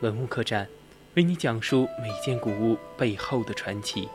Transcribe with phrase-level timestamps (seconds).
[0.00, 0.68] 文物客栈，
[1.14, 4.08] 为你讲述每件古物背后的传奇。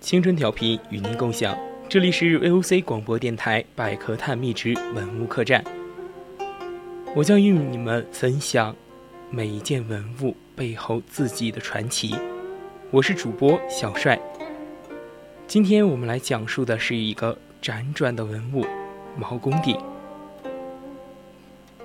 [0.00, 5.77] 青春调皮与您共享，这里是 VOC 广播电台百科探秘之文物客栈。
[7.18, 8.76] 我将与你们分享
[9.28, 12.14] 每一件文物背后自己的传奇。
[12.92, 14.16] 我是主播小帅。
[15.44, 18.64] 今天我们来讲述的是一个辗转的文物——
[19.18, 19.76] 毛公鼎。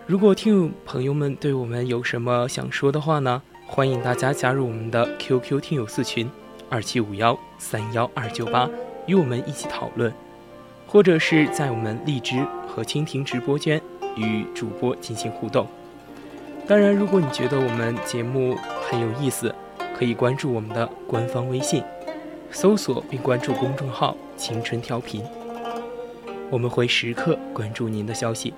[0.05, 3.41] 如果听友朋友们对我们有什么想说的话呢？
[3.65, 6.29] 欢迎大家加入我们的 QQ 听友四群。
[6.69, 8.69] 二七五幺三幺二九八，
[9.07, 10.13] 与我们一起讨论，
[10.85, 13.81] 或者是在我们荔枝和蜻蜓直播间
[14.16, 15.67] 与主播进行互动。
[16.67, 19.53] 当然，如果你觉得我们节目很有意思，
[19.97, 21.83] 可以关注我们的官方微信，
[22.52, 25.23] 搜索并关注公众号“青春调频”，
[26.50, 28.53] 我们会时刻关注您的消息。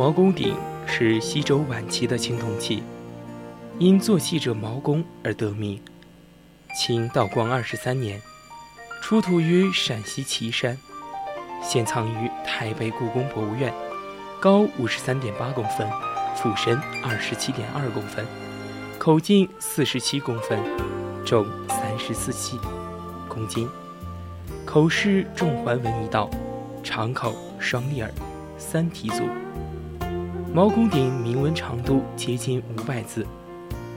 [0.00, 0.56] 毛公鼎
[0.86, 2.82] 是西周晚期的青铜器，
[3.78, 5.78] 因做器者毛公而得名。
[6.74, 8.18] 清道光二十三年，
[9.02, 10.78] 出土于陕西岐山，
[11.62, 13.70] 现藏于台北故宫博物院，
[14.40, 15.86] 高五十三点八公分，
[16.34, 18.24] 腹深二十七点二公分，
[18.98, 20.58] 口径四十七公分，
[21.26, 22.58] 重三十四七
[23.28, 23.68] 公斤，
[24.64, 26.30] 口饰重环纹一道，
[26.82, 28.10] 长口双立耳，
[28.56, 29.24] 三体足。
[30.52, 33.24] 毛公鼎铭文长度接近五百字，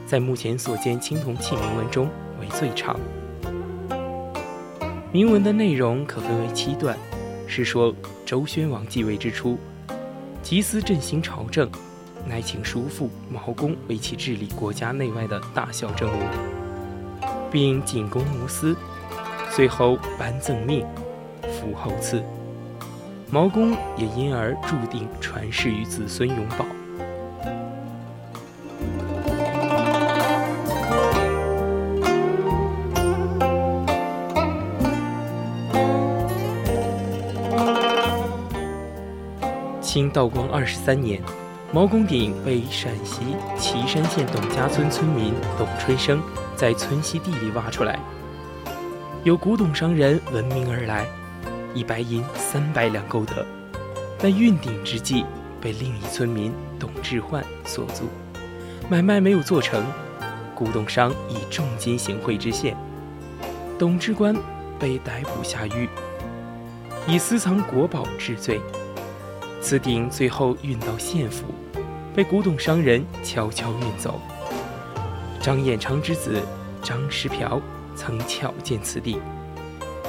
[0.06, 2.08] 在目前所见青铜器铭文中
[2.40, 3.00] 为最长。
[5.12, 6.96] 铭文的内容可分为七段，
[7.48, 7.92] 是说
[8.24, 9.58] 周宣王继位之初，
[10.44, 11.68] 集思振兴朝政，
[12.28, 16.24] 乃请叔父毛公为其治理国家内外的大小政务，
[17.52, 18.76] 并仅供无私，
[19.50, 20.86] 随后颁赠命，
[21.42, 22.24] 服后赐。
[23.34, 26.64] 毛公也因而注定传世于子孙永保。
[39.82, 41.20] 清道光二十三年，
[41.72, 46.22] 毛公鼎被陕西岐山县董家村村民董春生
[46.56, 47.98] 在村西地里挖出来，
[49.24, 51.08] 有古董商人闻名而来。
[51.74, 53.46] 以白银三百两购得，
[54.18, 55.26] 但运鼎之际
[55.60, 58.08] 被另一村民董志焕所租，
[58.90, 59.84] 买卖没有做成，
[60.54, 62.78] 古董商以重金行贿知县，
[63.80, 64.36] 董志官
[64.78, 65.90] 被逮捕下狱，
[67.08, 68.62] 以私藏国宝治罪。
[69.62, 71.46] 此鼎最后运到县府，
[72.14, 74.20] 被古董商人悄悄运走。
[75.42, 76.42] 张彦昌之子
[76.82, 77.62] 张师朴
[77.96, 79.20] 曾巧见此地。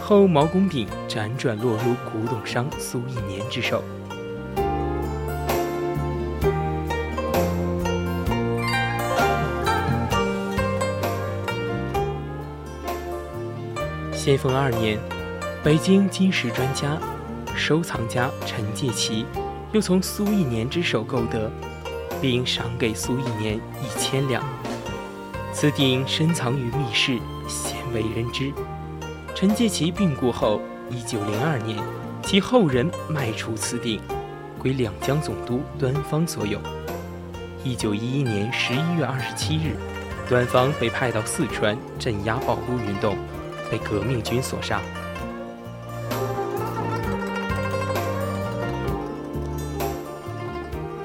[0.06, 3.82] 后毛公鼎辗转落入古董商苏一年之手。
[14.12, 14.99] 咸丰二年，
[15.62, 16.99] 北京金石专家、
[17.56, 19.25] 收藏家陈介奇
[19.73, 21.50] 又从苏一年之手购得，
[22.20, 24.44] 并赏给苏一年一千两。
[25.50, 27.19] 此鼎深藏于密室，
[27.49, 28.52] 鲜为人知。
[29.34, 31.76] 陈介奇病故后，一九零二年，
[32.22, 34.00] 其后人卖出此鼎，
[34.60, 36.60] 归两江总督端方所有。
[37.64, 39.76] 一九一一年十一月二十七日，
[40.28, 43.16] 端方被派到四川镇压保路运动，
[43.72, 44.81] 被革命军所杀。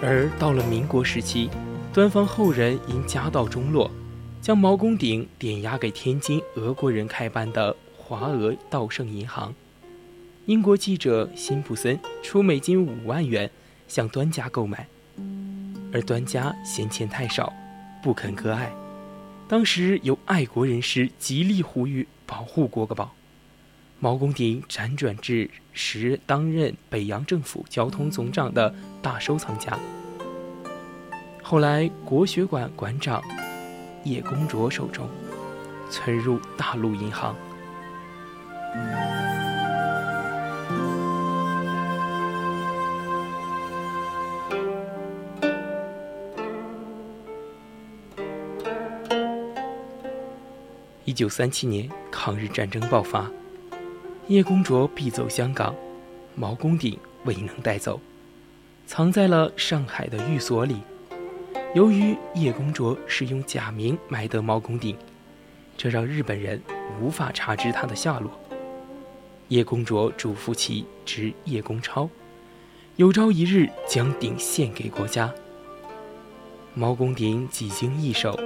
[0.04, 1.50] 而到了民国时期，
[1.92, 3.90] 端方后人因家道中落，
[4.40, 7.76] 将毛公鼎点押给天津俄国人开办的
[8.10, 9.54] 华俄道盛银行。
[10.48, 13.52] 英国记者辛普森出美金五万元
[13.88, 14.88] 向端家购买，
[15.94, 17.54] 而端家嫌钱太少，
[18.02, 18.74] 不肯割爱。
[19.48, 23.14] 当时有爱国人士极力呼吁保护国宝。
[24.00, 28.74] 毛公鼎辗转至时担任北洋政府交通总长的
[29.04, 29.78] 大收藏家，
[31.44, 33.22] 后来国学馆馆长
[34.04, 35.08] 叶公卓手中，
[35.92, 37.36] 存入大陆银行。
[51.06, 53.30] 一九三七年，抗日战争爆发。
[54.28, 55.76] 叶公卓必走香港，
[56.36, 58.00] 毛公鼎未能带走，
[58.86, 60.78] 藏在了上海的寓所里。
[61.74, 64.96] 由于叶公卓是用假名买得毛公鼎，
[65.76, 66.62] 这让日本人
[67.02, 68.32] 无法查知他的下落。
[69.50, 72.08] 叶公卓嘱咐其侄叶公超，
[72.98, 75.34] 有朝一日将鼎献给国家。
[76.76, 78.40] 毛公鼎几经易手，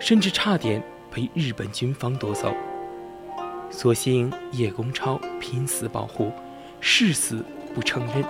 [0.00, 0.82] 甚至差点
[1.14, 2.52] 被日本军方夺走。
[3.70, 6.32] 所幸叶公超拼死保护，
[6.80, 8.24] 誓死不承认，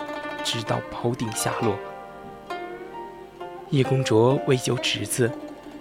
[0.45, 1.79] 直到宝鼎下落。
[3.71, 5.33] 叶公卓为救侄子，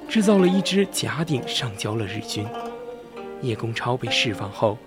[0.07, 2.45] 制造了一只假鼎上交了日军。
[3.41, 4.77] 叶公超被释放后，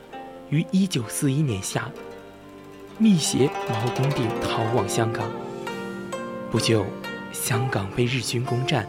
[0.50, 1.88] 于1941年夏，
[2.99, 5.31] 密携毛公鼎逃往香港。
[6.50, 6.85] 不久，
[7.32, 8.85] 香港被日军攻占，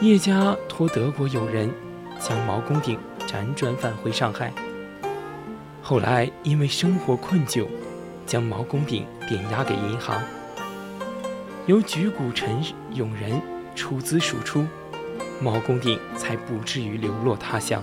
[0.00, 1.68] 叶家托德国友人，
[2.20, 4.52] 将毛公鼎辗转返回上海。
[5.82, 7.66] 后来因为生活困窘，
[8.24, 10.22] 将毛公鼎点押给银行，
[11.66, 12.62] 由举股陈
[12.94, 13.42] 永仁
[13.74, 14.64] 出资赎出，
[15.40, 17.82] 毛公鼎才不至于流落他乡。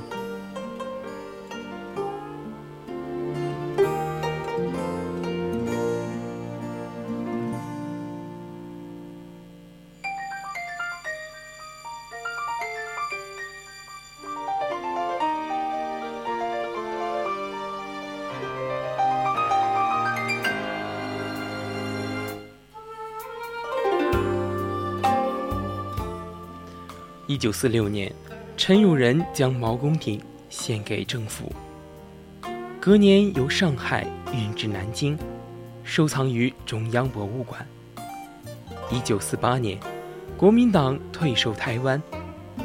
[27.30, 28.12] 一九四六年，
[28.58, 31.54] 陈永仁将毛公鼎献给政府，
[32.82, 34.04] 隔年由上海
[34.34, 35.16] 运至南京，
[35.84, 37.64] 收藏于中央博物馆。
[38.90, 39.78] 一九四八年，
[40.36, 42.02] 国民党退守台湾，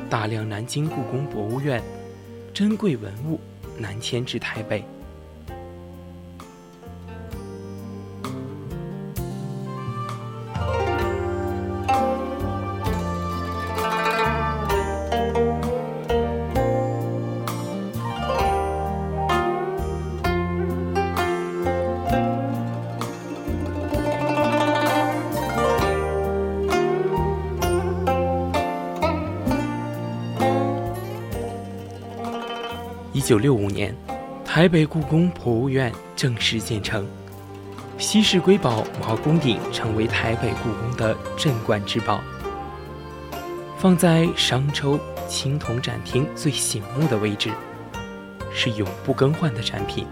[0.08, 1.82] 大量南京故宫博物院
[2.54, 3.38] 珍贵文物
[3.76, 4.82] 南迁至台北。
[33.14, 33.94] 一九六五年，
[34.44, 37.06] 台北故宫博物院正式建成，
[37.96, 42.20] 稀世瑰宝毛公鼎成为台北故宫的镇馆之宝，
[43.78, 44.98] 放在商周
[45.28, 47.52] 青铜展厅最醒目的位置，
[48.52, 50.04] 是永不更换的展品。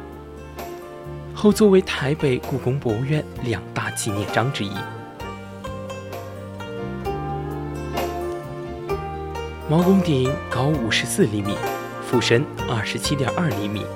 [1.34, 4.70] 后作为台北故宫博物院两大纪念章之一。
[9.68, 11.56] 毛公鼎高五十四厘米。
[12.12, 13.86] 斧身二十七点二厘米，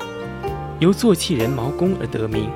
[0.78, 2.50] 由做器人毛公而得名。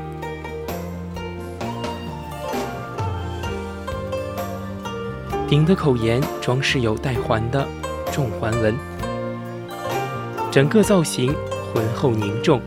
[5.46, 7.68] 鼎的口沿装饰有带环的
[8.10, 8.74] 重环纹，
[10.50, 11.36] 整个造型
[11.74, 12.62] 浑厚凝重，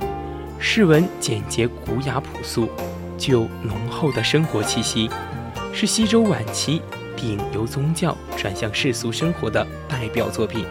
[0.60, 2.70] 饰纹简洁古雅朴素，
[3.18, 5.10] 具有浓厚的生活气息，
[5.74, 6.80] 是西周晚期
[7.18, 10.64] 鼎由宗教转向世俗生活的代表作品。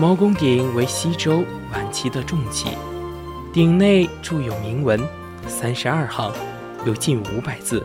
[0.00, 2.70] 毛公鼎为西周晚期的重器，
[3.52, 4.98] 鼎内铸有铭文
[5.46, 6.32] 三十二行，
[6.86, 7.84] 有近五百字，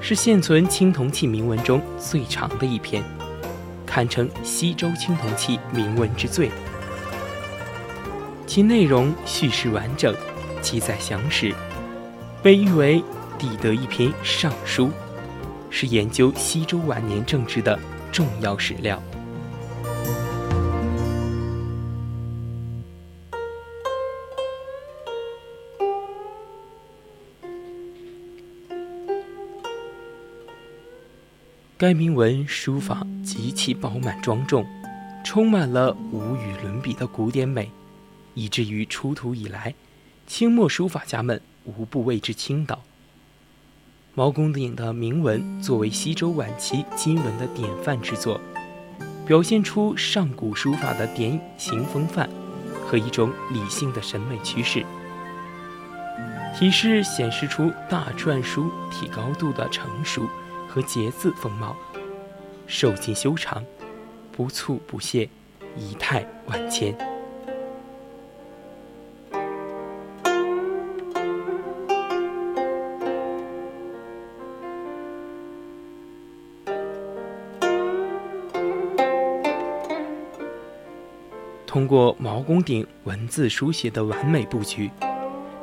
[0.00, 3.04] 是现存青铜器铭文中最长的一篇，
[3.86, 6.50] 堪称西周青铜器铭文之最。
[8.48, 10.12] 其内容叙事完整，
[10.60, 11.54] 记载详实，
[12.42, 13.00] 被誉为
[13.38, 14.90] 帝德一篇尚书，
[15.70, 17.78] 是研究西周晚年政治的
[18.10, 19.00] 重要史料。
[31.84, 34.64] 该铭文书法极其饱满庄重，
[35.22, 37.70] 充满了无与伦比的古典美，
[38.32, 39.74] 以至于出土以来，
[40.26, 42.82] 清末书法家们无不为之倾倒。
[44.14, 48.40] 毛公鼎的铭文作为西周晚期金文的典范之作，
[49.26, 52.30] 表现出上古书法的典型风范
[52.86, 54.86] 和一种理性的审美趋势，
[56.58, 60.26] 体式显示出大篆书体高度的成熟。
[60.74, 61.76] 和节字风貌，
[62.66, 63.64] 瘦劲修长，
[64.32, 65.28] 不促不泄，
[65.76, 66.92] 仪态万千。
[81.64, 84.90] 通过毛公鼎文字书写的完美布局，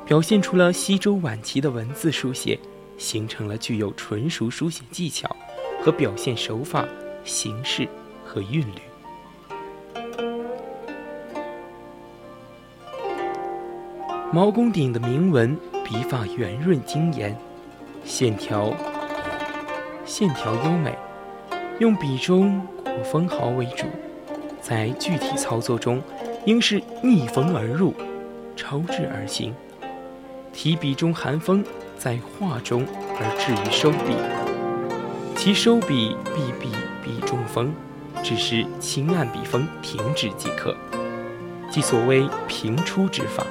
[0.05, 2.57] 表现出了西周晚期的文字书写。
[3.01, 5.27] 形成了具有纯熟书写技巧
[5.81, 6.87] 和表现手法、
[7.23, 7.87] 形式
[8.23, 8.79] 和韵律。
[14.31, 17.35] 毛公鼎的铭文笔法圆润精严，
[18.05, 18.71] 线条
[20.05, 20.95] 线条优美，
[21.79, 23.87] 用笔中古风毫为主，
[24.61, 25.99] 在具体操作中
[26.45, 27.95] 应是逆风而入，
[28.55, 29.51] 超制而行，
[30.53, 31.65] 提笔中含风。
[32.03, 32.83] 在画中
[33.19, 34.15] 而至于收笔，
[35.37, 36.71] 其收笔必笔
[37.03, 37.71] 笔中锋，
[38.23, 40.75] 只是轻按笔锋停止即可，
[41.69, 43.45] 即所谓平出之法。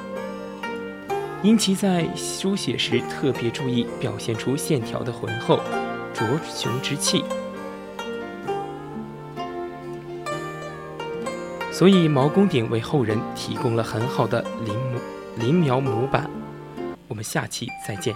[1.45, 5.61] 因其在书写时特别注意表现出线条的浑厚、
[6.13, 7.25] 卓雄之气，
[11.71, 15.01] 所以毛公鼎为后人提供了很好的临摹
[15.37, 16.29] 临描模板。
[17.07, 18.13] 我们下期再见。